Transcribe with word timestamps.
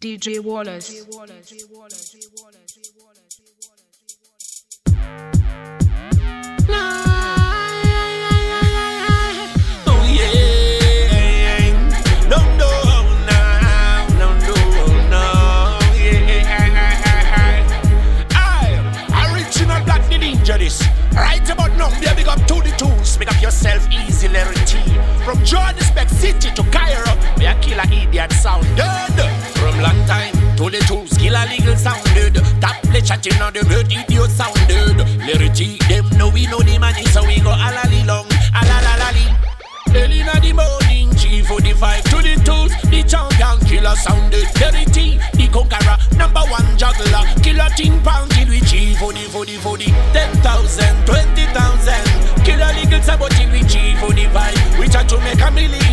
DJ 0.00 0.40
Wallace. 0.40 1.06
Oh 9.86 10.04
yeah, 10.08 10.28
don't 12.28 12.58
know 12.58 12.72
this. 20.58 20.82
Right 21.14 21.48
about 21.50 21.76
now, 21.76 21.88
big 22.14 22.28
up 22.28 22.38
to 22.46 22.54
the 22.54 22.72
tools. 22.78 23.18
Make 23.18 23.30
up 23.34 23.42
yourself 23.42 23.86
easy, 23.90 24.28
Larry 24.28 24.54
From 25.24 25.44
Johannesburg 25.44 26.08
City 26.08 26.50
killer 31.42 31.56
legal 31.56 31.76
sounded. 31.76 32.34
Top 32.60 32.76
play 32.82 33.00
chatting 33.00 33.40
on 33.40 33.52
the 33.52 33.64
bird, 33.64 33.90
idiot 33.90 34.30
sounded. 34.30 35.54
T, 35.54 35.78
them 35.88 36.08
know 36.16 36.30
we 36.30 36.46
know 36.46 36.60
the 36.60 36.78
money, 36.78 37.04
so 37.06 37.24
we 37.26 37.40
go 37.40 37.50
alali 37.50 38.06
long, 38.06 38.26
alalalali. 38.54 39.26
Early 39.94 40.20
in 40.20 40.26
the 40.26 40.52
morning, 40.52 41.14
chief 41.16 41.46
for 41.46 41.60
the 41.60 41.72
five 41.74 42.02
to 42.04 42.16
the 42.22 42.40
tools, 42.44 42.72
the 42.88 43.02
champion 43.04 43.58
killer 43.68 43.96
sounded. 43.96 44.46
T, 44.92 45.18
the 45.34 45.48
conqueror, 45.52 45.98
number 46.16 46.40
one 46.48 46.66
juggler, 46.78 47.24
killer 47.42 47.68
ting 47.76 48.00
pound 48.00 48.30
till 48.32 48.48
we 48.48 48.60
chief 48.60 48.98
for 48.98 49.12
the 49.12 49.28
for 49.28 49.44
the 49.44 49.56
for 49.58 49.76
the 49.76 49.86
ten 50.12 50.32
thousand, 50.40 50.94
twenty 51.06 51.44
thousand. 51.52 52.06
Killer 52.44 52.72
legal 52.74 53.02
sabot 53.02 53.30
till 53.36 53.50
we 53.52 53.60
chief 53.68 53.98
for 54.00 54.12
the 54.12 54.24
five. 54.32 54.56
We 54.78 54.88
try 54.88 55.04
to 55.04 55.18
make 55.20 55.40
a 55.40 55.50
million 55.50 55.91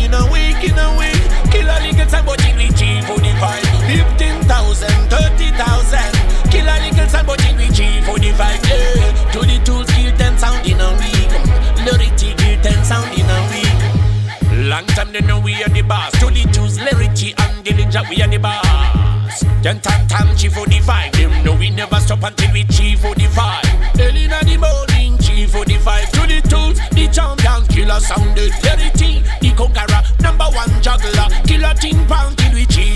Long 14.80 14.86
time 14.96 15.12
they 15.12 15.20
know 15.20 15.38
we 15.38 15.52
are 15.62 15.68
the 15.68 15.82
boss. 15.82 16.10
To 16.20 16.26
the 16.32 16.40
Jews, 16.56 16.78
Larity 16.78 17.36
and 17.36 17.66
ninja, 17.66 18.00
we 18.08 18.22
are 18.22 18.28
the 18.28 18.38
boss. 18.38 19.44
Then 19.62 19.78
tam 19.80 20.08
tam 20.08 20.34
chief 20.38 20.54
for 20.54 20.66
the 20.66 20.80
five. 20.80 21.12
Them 21.12 21.44
know 21.44 21.54
we 21.54 21.68
never 21.68 22.00
stop 22.00 22.22
until 22.22 22.50
we 22.54 22.64
chief 22.64 23.00
for 23.00 23.14
the 23.14 23.28
five. 23.28 23.60
Early 24.00 24.24
in 24.24 24.30
the 24.30 24.56
morning, 24.56 25.18
chief 25.18 25.50
for 25.50 25.66
the 25.66 25.76
five. 25.84 26.10
To 26.12 26.20
the 26.24 26.40
tools, 26.48 26.80
the 26.96 27.12
champion 27.12 27.66
killer 27.68 28.00
sounded. 28.00 28.52
Larity, 28.64 29.20
the 29.40 29.52
conqueror, 29.52 30.00
number 30.22 30.48
one 30.48 30.72
juggler. 30.80 31.28
Killer 31.44 31.74
ting 31.74 32.00
pound 32.06 32.38
till 32.38 32.54
we 32.54 32.64
chief 32.64 32.89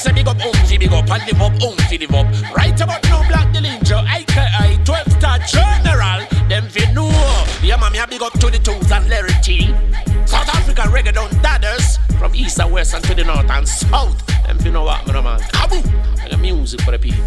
say 0.00 0.12
big 0.12 0.26
up 0.26 0.38
Umzi, 0.38 0.78
big 0.78 0.92
up 0.92 1.10
and 1.10 1.22
live 1.26 1.42
up 1.42 1.52
Umzi, 1.60 2.00
live 2.00 2.14
up. 2.14 2.56
Right 2.56 2.80
about 2.80 3.02
now, 3.04 3.26
Black 3.28 3.52
the 3.52 3.60
Ninja, 3.60 4.04
IKI, 4.06 4.84
12 4.84 5.12
star 5.12 5.38
general. 5.40 6.26
Them 6.48 6.68
fi 6.68 6.90
know. 6.92 7.10
Yeah, 7.62 7.76
me 7.90 7.98
a 7.98 8.06
big 8.06 8.22
up 8.22 8.32
to 8.40 8.50
the 8.50 8.58
tools 8.58 8.90
and 8.90 9.08
Larry 9.08 9.34
T. 9.42 9.68
South 10.26 10.48
Africa 10.48 10.82
reggae 10.82 11.12
down 11.12 11.30
dadders 11.42 11.98
from 12.18 12.34
east 12.34 12.58
and 12.58 12.72
west 12.72 12.94
and 12.94 13.04
to 13.04 13.14
the 13.14 13.24
north 13.24 13.50
and 13.50 13.68
south. 13.68 14.26
Them 14.46 14.58
fi 14.58 14.70
know 14.70 14.84
what, 14.84 15.06
man, 15.06 15.22
man. 15.22 15.40
Kaboom! 15.40 15.84
And 16.22 16.32
the 16.32 16.38
music 16.38 16.80
for 16.80 16.92
the 16.92 16.98
people. 16.98 17.24